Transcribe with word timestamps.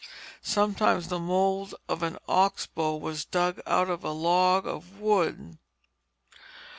Sometimes 0.41 1.09
the 1.09 1.19
mould 1.19 1.75
for 1.87 2.03
an 2.03 2.17
ox 2.27 2.65
bow 2.65 2.95
was 2.95 3.23
dug 3.23 3.61
out 3.67 3.87
of 3.87 4.03
a 4.03 4.09
log 4.09 4.65
of 4.65 4.99
wood. 4.99 5.59